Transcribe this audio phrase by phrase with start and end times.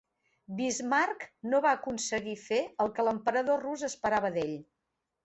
[0.59, 4.57] Bismarck no va aconseguir fer el que l'emperador rus esperava d'ell.